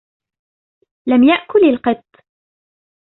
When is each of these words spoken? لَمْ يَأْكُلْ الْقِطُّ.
لَمْ 1.07 1.23
يَأْكُلْ 1.23 1.59
الْقِطُّ. 1.73 2.05